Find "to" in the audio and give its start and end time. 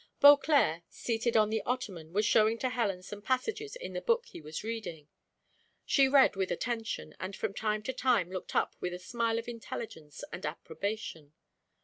2.57-2.69, 7.83-7.93